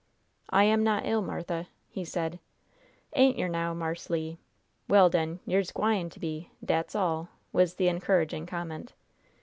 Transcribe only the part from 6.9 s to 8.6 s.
all," was the encouraging